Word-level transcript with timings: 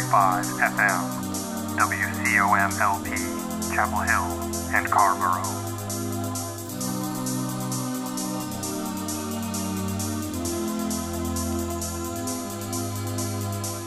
One 0.00 0.08
oh 0.08 0.42
three 0.42 0.56
five 0.56 0.72
FM, 0.72 1.76
WCOM 1.76 2.80
LP, 2.80 3.74
Chapel 3.74 4.00
Hill 4.00 4.74
and 4.74 4.86
Carrboro. 4.86 5.42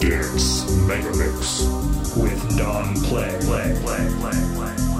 It's 0.01 0.63
Megamix 0.85 2.17
with 2.17 2.57
Don 2.57 2.93
play, 3.05 3.39
play, 3.41 3.75
play, 3.81 4.11
play. 4.19 4.92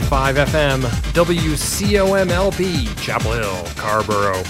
103.5 0.00 0.46
FM, 0.46 0.80
WCOMLP, 1.12 3.00
Chapel 3.00 3.32
Hill, 3.32 3.64
Carrboro. 3.76 4.40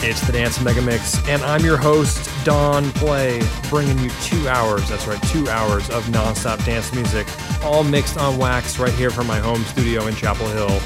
It's 0.00 0.20
the 0.26 0.32
Dance 0.32 0.60
Mega 0.60 0.82
Mix, 0.82 1.24
and 1.28 1.40
I'm 1.42 1.64
your 1.64 1.76
host, 1.76 2.28
Don 2.44 2.90
Play, 2.92 3.40
bringing 3.68 3.96
you 4.00 4.10
two 4.22 4.48
hours, 4.48 4.88
that's 4.88 5.06
right, 5.06 5.22
two 5.28 5.48
hours 5.48 5.90
of 5.90 6.02
nonstop 6.06 6.64
dance 6.64 6.92
music, 6.92 7.28
all 7.62 7.84
mixed 7.84 8.18
on 8.18 8.36
wax 8.36 8.80
right 8.80 8.92
here 8.94 9.10
from 9.10 9.28
my 9.28 9.38
home 9.38 9.62
studio 9.62 10.08
in 10.08 10.14
Chapel 10.16 10.48
Hill 10.48 10.80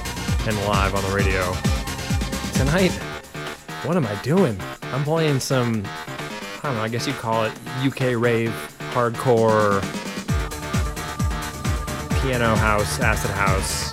and 0.47 0.55
live 0.67 0.95
on 0.95 1.03
the 1.05 1.17
radio. 1.17 1.55
Tonight, 2.53 2.93
what 3.87 3.97
am 3.97 4.07
I 4.07 4.21
doing? 4.23 4.61
I'm 4.83 5.05
playing 5.05 5.41
some, 5.41 5.83
I 5.87 6.61
don't 6.65 6.77
know, 6.77 6.83
I 6.83 6.89
guess 6.89 7.07
you'd 7.07 7.17
call 7.17 7.45
it 7.45 7.53
UK 7.83 8.21
rave, 8.21 8.53
hardcore, 8.93 9.81
piano 12.23 12.55
house, 12.55 13.01
acid 13.01 13.33
house 13.33 13.91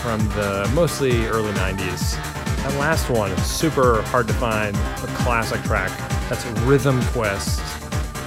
from 0.00 0.20
the 0.28 0.70
mostly 0.76 1.26
early 1.26 1.52
90s. 1.54 2.14
That 2.62 2.72
last 2.78 3.10
one, 3.10 3.36
super 3.38 4.02
hard 4.02 4.28
to 4.28 4.34
find, 4.34 4.76
a 4.76 5.06
classic 5.18 5.60
track. 5.62 5.90
That's 6.28 6.46
Rhythm 6.62 7.02
Quest, 7.06 7.60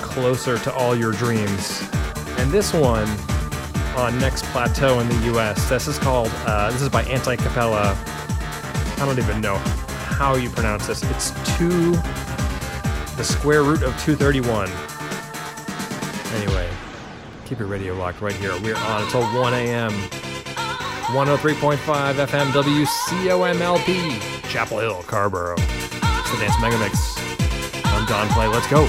Closer 0.02 0.58
to 0.60 0.74
All 0.74 0.98
Your 0.98 1.13
Dreams. 1.13 1.82
And 2.39 2.52
this 2.52 2.74
one 2.74 3.08
on 3.96 4.20
Next 4.20 4.44
Plateau 4.48 5.00
in 5.00 5.08
the 5.08 5.34
US, 5.34 5.70
this 5.70 5.88
is 5.88 5.98
called, 5.98 6.30
uh, 6.46 6.70
this 6.72 6.82
is 6.82 6.89
by 6.89 7.04
Anticapella. 7.06 7.96
I 9.00 9.06
don't 9.06 9.17
even 9.17 9.39
know 9.39 9.56
how 9.56 10.36
you 10.36 10.50
pronounce 10.50 10.88
this. 10.88 11.04
It's 11.04 11.32
two, 11.58 11.94
the 13.15 13.24
square 13.24 13.63
root 13.63 13.82
of 13.82 13.98
231. 14.04 14.70
Keep 17.51 17.59
your 17.59 17.67
radio 17.67 17.93
locked 17.95 18.21
right 18.21 18.31
here. 18.31 18.57
We're 18.61 18.77
on 18.77 19.03
until 19.03 19.23
1 19.23 19.53
a.m. 19.53 19.91
103.5 19.91 21.75
FM 21.75 22.51
WCOMLP, 22.53 24.49
Chapel 24.49 24.79
Hill, 24.79 25.03
Carrboro. 25.05 25.55
It's 25.57 26.31
the 26.31 26.37
Dance 26.39 26.55
Mega 26.61 26.77
Mix. 26.79 27.17
I'm 27.87 28.05
Don 28.05 28.29
Play. 28.29 28.47
Let's 28.47 28.67
go. 28.67 28.87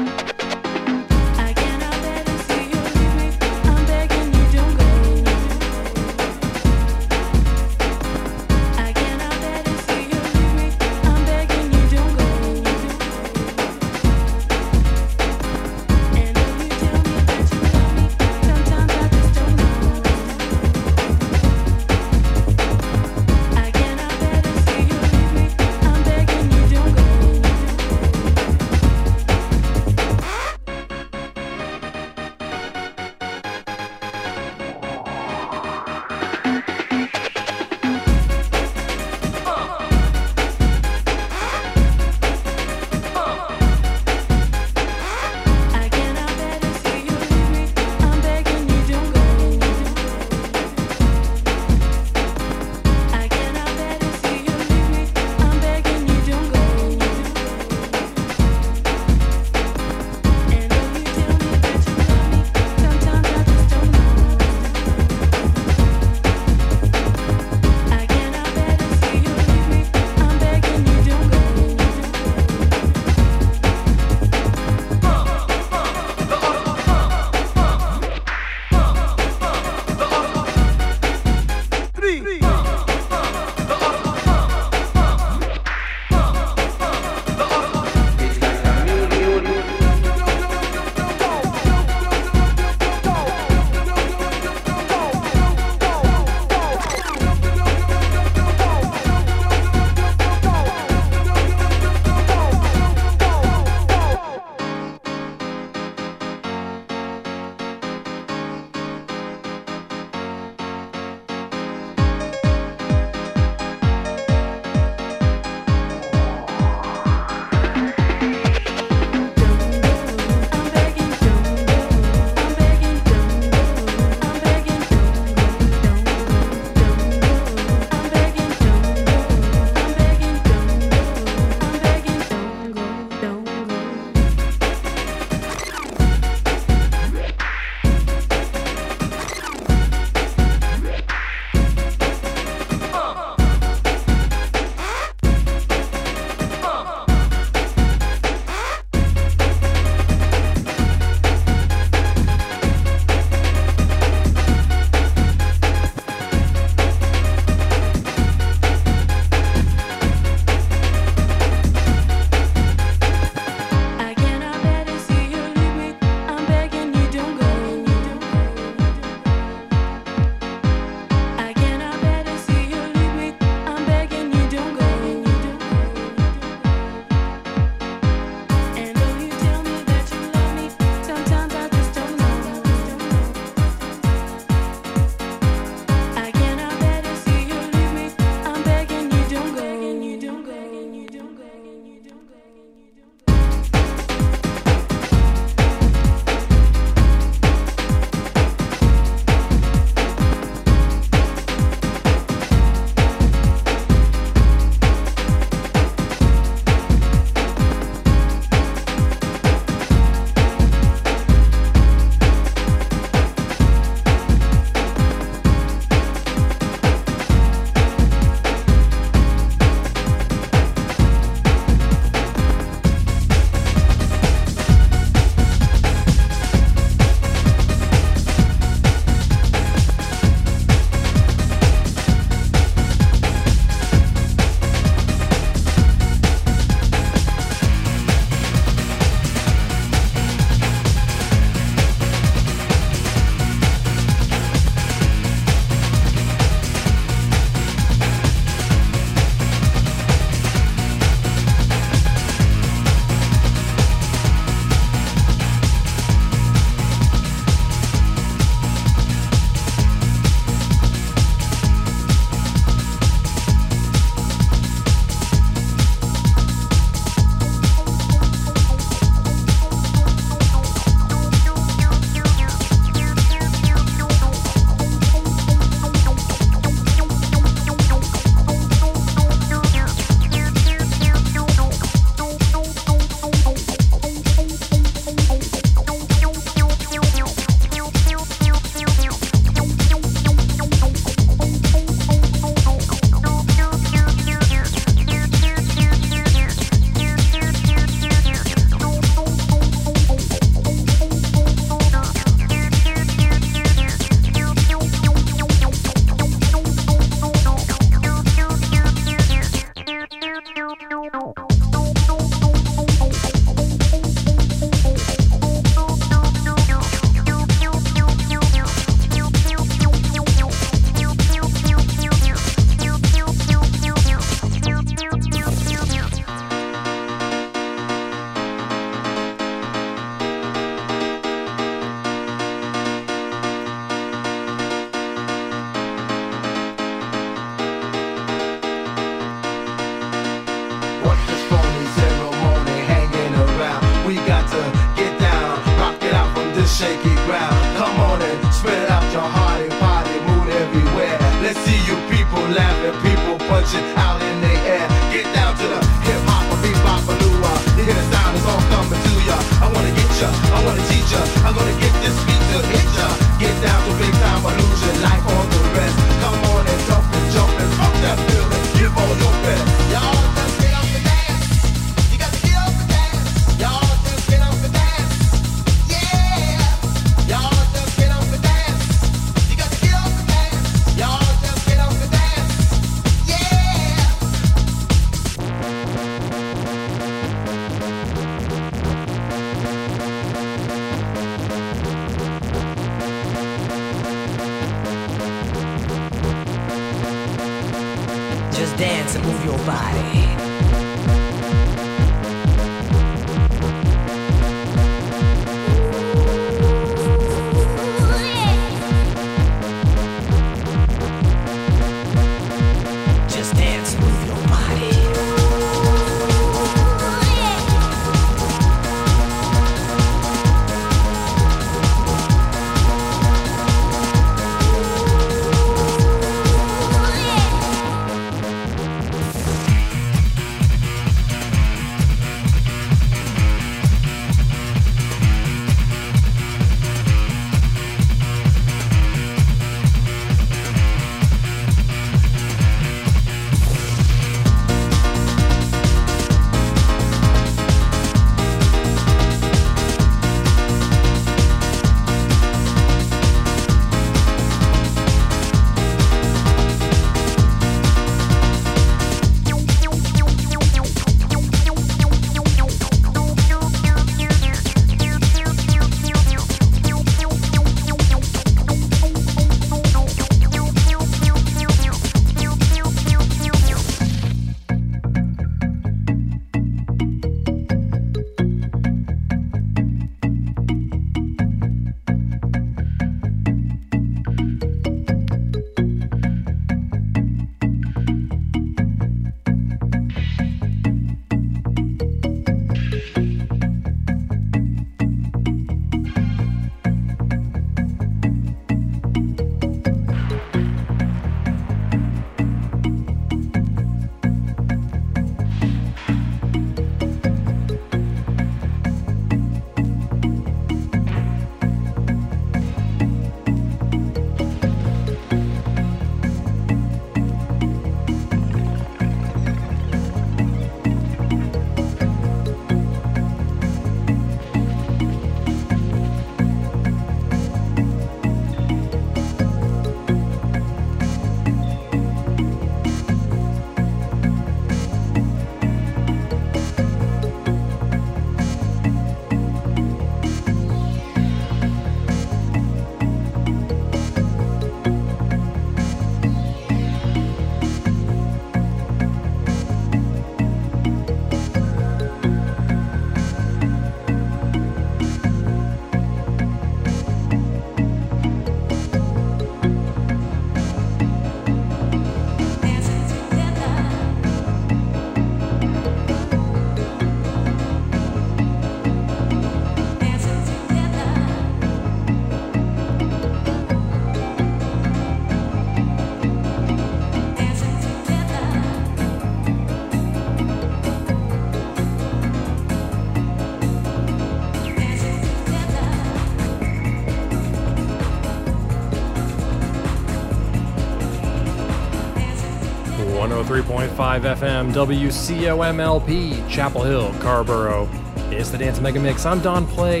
FM 593.94 594.72
WCOMLP 594.72 596.50
Chapel 596.50 596.82
Hill 596.82 597.14
Carrboro. 597.20 597.88
It's 598.30 598.50
the 598.50 598.58
Dance 598.58 598.80
Mega 598.80 598.98
Mix. 598.98 599.24
I'm 599.24 599.40
Don 599.40 599.66
Play. 599.68 600.00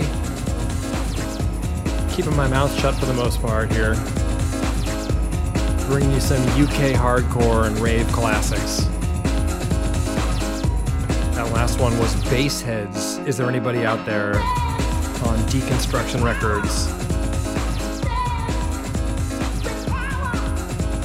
Keeping 2.10 2.34
my 2.34 2.48
mouth 2.48 2.76
shut 2.80 2.96
for 2.96 3.06
the 3.06 3.14
most 3.14 3.40
part 3.40 3.70
here. 3.70 3.94
Bringing 5.86 6.12
you 6.12 6.20
some 6.20 6.42
UK 6.60 6.96
hardcore 6.96 7.68
and 7.68 7.78
rave 7.78 8.06
classics. 8.08 8.84
That 11.36 11.52
last 11.52 11.78
one 11.78 11.96
was 12.00 12.12
Bassheads. 12.24 13.24
Is 13.28 13.36
there 13.36 13.48
anybody 13.48 13.86
out 13.86 14.04
there 14.04 14.36
on 14.36 15.38
Deconstruction 15.50 16.24
Records? 16.24 16.88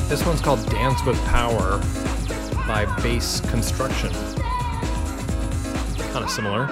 This 0.10 0.26
one's 0.26 0.42
called 0.42 0.68
Dance 0.72 1.06
with 1.06 1.24
Power 1.26 1.80
by 3.00 3.04
Bass 3.04 3.40
Construction. 3.52 4.12
Kind 6.12 6.24
of 6.24 6.30
similar. 6.30 6.64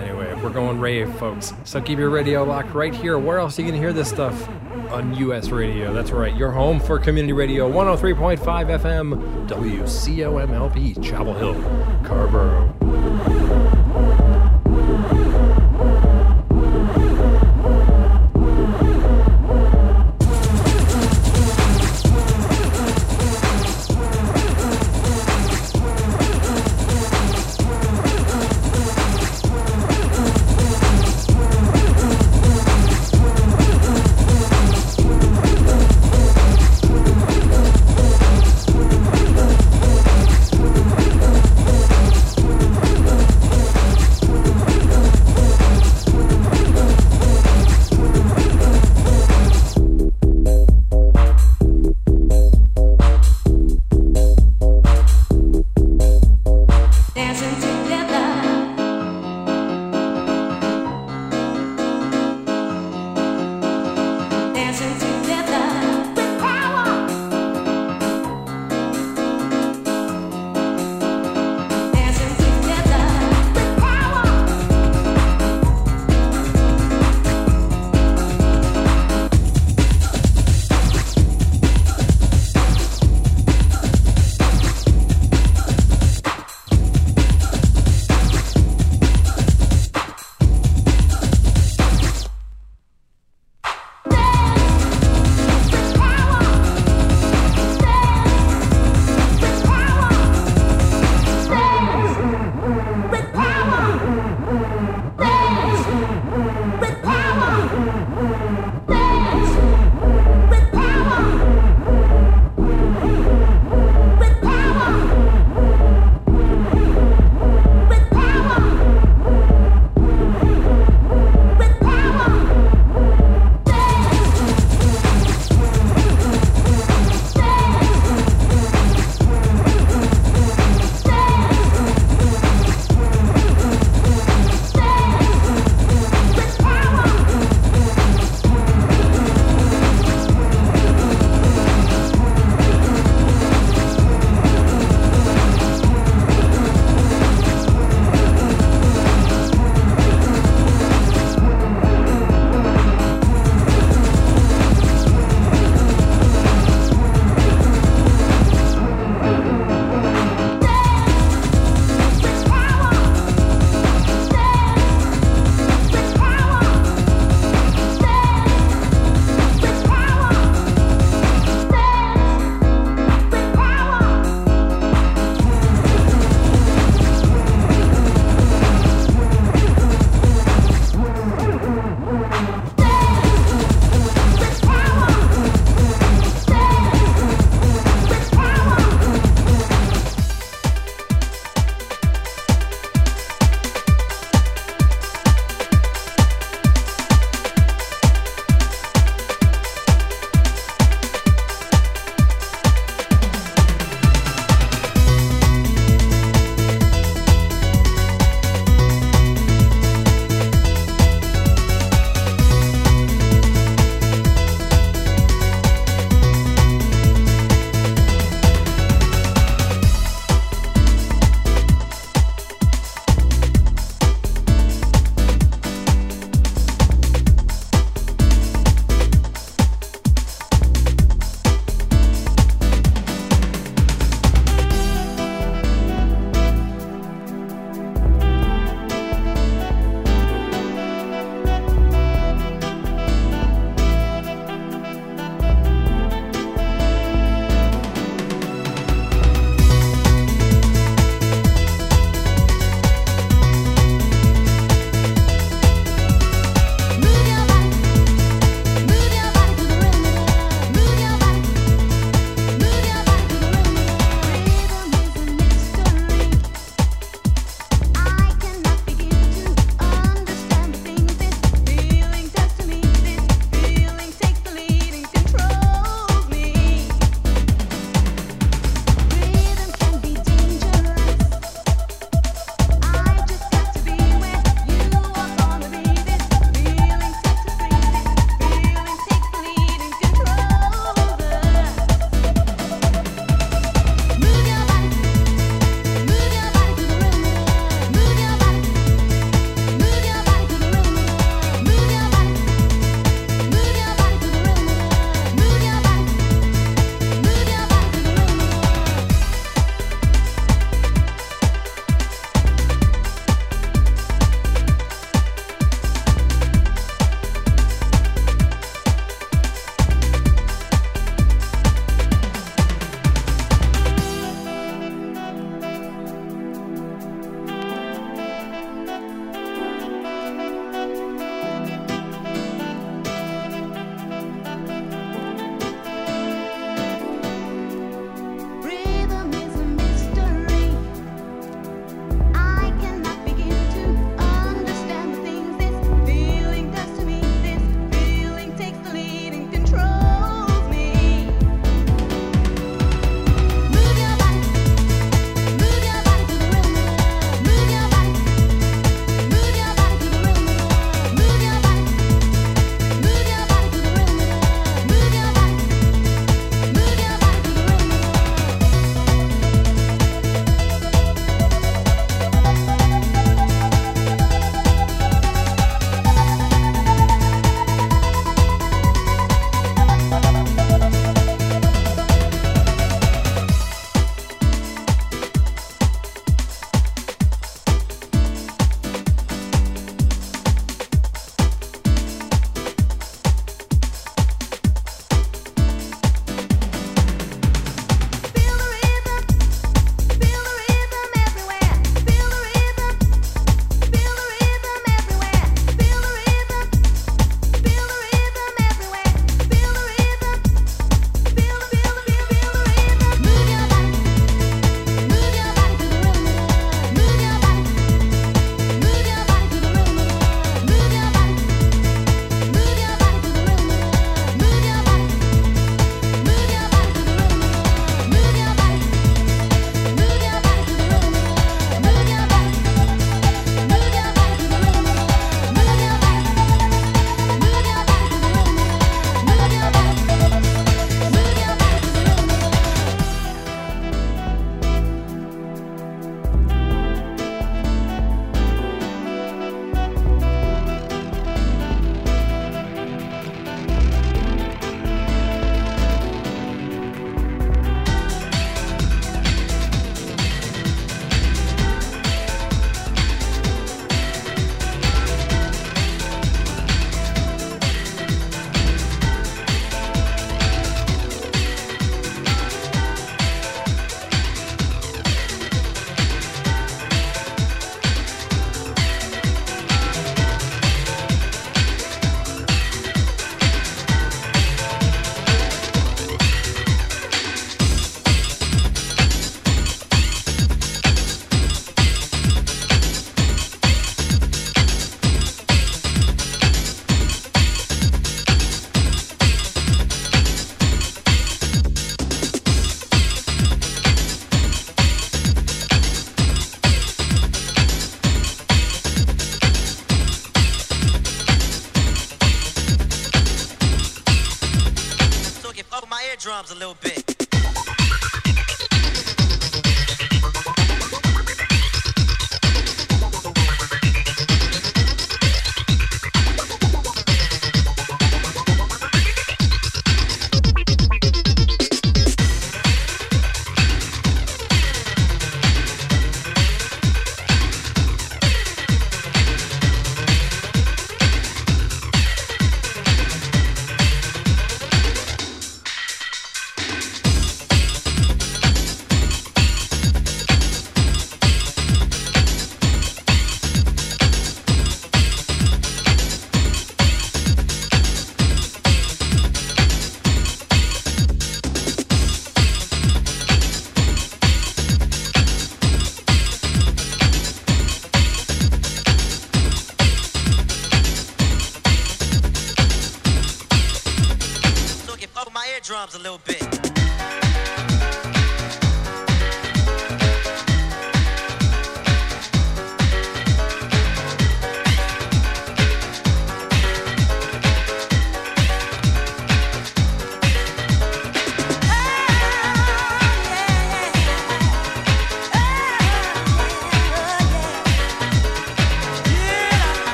Anyway, 0.00 0.34
we're 0.42 0.50
going 0.50 0.78
rave, 0.78 1.12
folks. 1.16 1.52
So 1.64 1.80
keep 1.80 1.98
your 1.98 2.10
radio 2.10 2.44
locked 2.44 2.74
right 2.74 2.94
here. 2.94 3.18
Where 3.18 3.38
else 3.38 3.58
are 3.58 3.62
you 3.62 3.68
going 3.68 3.80
to 3.80 3.84
hear 3.84 3.92
this 3.92 4.08
stuff? 4.08 4.48
On 4.90 5.14
US 5.14 5.48
radio. 5.50 5.92
That's 5.92 6.10
right. 6.10 6.34
Your 6.36 6.52
home 6.52 6.78
for 6.78 6.98
community 6.98 7.32
radio 7.32 7.70
103.5 7.70 8.38
FM, 8.38 9.48
WCOMLP, 9.48 11.02
Chapel 11.02 11.34
Hill, 11.34 11.54
Carrboro. 12.04 12.65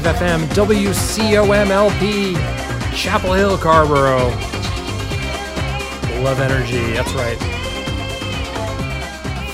103.5 0.00 0.14
FM, 0.14 0.46
WCOMLP, 0.54 2.34
Chapel 2.94 3.32
Hill, 3.34 3.58
Carrboro. 3.58 4.28
Love 6.22 6.40
Energy, 6.40 6.92
that's 6.92 7.12
right. 7.12 7.36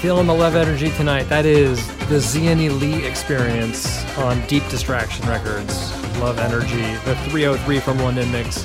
Feeling 0.01 0.27
the 0.27 0.35
love 0.35 0.55
energy 0.55 0.91
tonight. 0.91 1.25
That 1.25 1.47
is 1.47 1.87
the 2.09 2.17
Ziani 2.17 2.81
Lee 2.81 3.05
experience 3.05 4.05
on 4.19 4.45
Deep 4.47 4.67
Distraction 4.69 5.27
Records. 5.29 5.93
Love 6.19 6.39
Energy, 6.39 6.95
the 7.05 7.17
303 7.31 7.81
from 7.81 7.99
London 7.99 8.31
mix. 8.31 8.65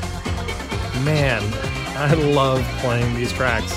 Man, 1.04 1.42
I 1.98 2.14
love 2.14 2.64
playing 2.80 3.16
these 3.16 3.32
tracks. 3.32 3.72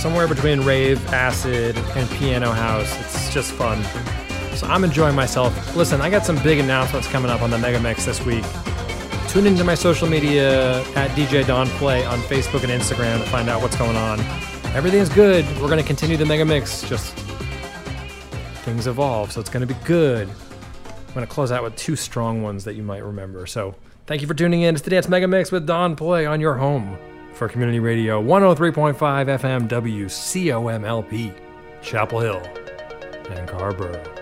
Somewhere 0.00 0.28
between 0.28 0.60
rave, 0.60 1.04
acid, 1.12 1.76
and 1.96 2.08
piano 2.10 2.52
house. 2.52 2.98
It's 3.00 3.32
just 3.34 3.52
fun. 3.52 3.84
So 4.60 4.66
I'm 4.66 4.84
enjoying 4.84 5.14
myself. 5.14 5.74
Listen, 5.74 6.02
I 6.02 6.10
got 6.10 6.26
some 6.26 6.36
big 6.42 6.58
announcements 6.58 7.08
coming 7.08 7.30
up 7.30 7.40
on 7.40 7.48
the 7.48 7.56
Mega 7.56 7.80
Mix 7.80 8.04
this 8.04 8.22
week. 8.26 8.44
Tune 9.26 9.46
into 9.46 9.64
my 9.64 9.74
social 9.74 10.06
media 10.06 10.82
at 10.96 11.08
DJ 11.12 11.46
Don 11.46 11.66
Play 11.78 12.04
on 12.04 12.18
Facebook 12.18 12.62
and 12.62 12.70
Instagram 12.70 13.24
to 13.24 13.30
find 13.30 13.48
out 13.48 13.62
what's 13.62 13.76
going 13.76 13.96
on. 13.96 14.20
Everything's 14.74 15.08
good. 15.08 15.46
We're 15.52 15.68
going 15.68 15.78
to 15.78 15.86
continue 15.86 16.18
the 16.18 16.26
Mega 16.26 16.44
Mix. 16.44 16.86
Just 16.86 17.14
things 18.66 18.86
evolve, 18.86 19.32
so 19.32 19.40
it's 19.40 19.48
going 19.48 19.66
to 19.66 19.74
be 19.74 19.80
good. 19.84 20.28
I'm 20.28 21.14
going 21.14 21.26
to 21.26 21.32
close 21.32 21.50
out 21.50 21.62
with 21.62 21.74
two 21.76 21.96
strong 21.96 22.42
ones 22.42 22.64
that 22.64 22.74
you 22.74 22.82
might 22.82 23.02
remember. 23.02 23.46
So 23.46 23.74
thank 24.04 24.20
you 24.20 24.28
for 24.28 24.34
tuning 24.34 24.60
in. 24.60 24.74
It's 24.74 24.84
the 24.84 24.90
Dance 24.90 25.08
Mega 25.08 25.26
Mix 25.26 25.50
with 25.50 25.64
Don 25.64 25.96
Play 25.96 26.26
on 26.26 26.38
your 26.38 26.56
home 26.56 26.98
for 27.32 27.48
Community 27.48 27.80
Radio 27.80 28.22
103.5 28.22 28.94
FM 28.94 29.68
WCOMLP, 29.70 31.34
Chapel 31.80 32.20
Hill, 32.20 32.42
and 33.30 33.48
Carrboro. 33.48 34.19